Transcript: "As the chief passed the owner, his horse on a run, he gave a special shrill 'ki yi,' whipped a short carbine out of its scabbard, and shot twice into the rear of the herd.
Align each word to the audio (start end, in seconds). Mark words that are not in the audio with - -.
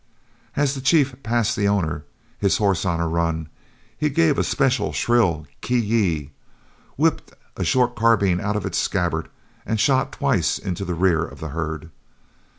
"As 0.55 0.73
the 0.73 0.81
chief 0.81 1.13
passed 1.21 1.55
the 1.55 1.67
owner, 1.67 2.03
his 2.39 2.57
horse 2.57 2.85
on 2.85 2.99
a 2.99 3.07
run, 3.07 3.49
he 3.95 4.09
gave 4.09 4.39
a 4.39 4.43
special 4.43 4.91
shrill 4.93 5.45
'ki 5.61 5.77
yi,' 5.79 6.31
whipped 6.97 7.35
a 7.55 7.63
short 7.63 7.95
carbine 7.95 8.39
out 8.41 8.55
of 8.55 8.65
its 8.65 8.79
scabbard, 8.79 9.29
and 9.63 9.79
shot 9.79 10.11
twice 10.13 10.57
into 10.57 10.83
the 10.85 10.95
rear 10.95 11.23
of 11.23 11.39
the 11.39 11.49
herd. 11.49 11.91